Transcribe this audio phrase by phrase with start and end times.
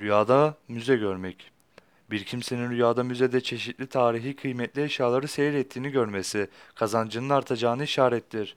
[0.00, 1.50] Rüyada müze görmek.
[2.10, 8.56] Bir kimsenin rüyada müzede çeşitli tarihi kıymetli eşyaları seyrettiğini görmesi kazancının artacağını işarettir.